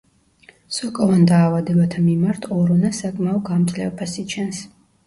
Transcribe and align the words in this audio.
სოკოვან 0.77 1.27
დაავადებათა 1.31 2.03
მიმართ 2.09 2.49
ორონა 2.59 2.95
საკმაო 3.03 3.47
გამძლეობას 3.53 4.23
იჩენს. 4.27 4.69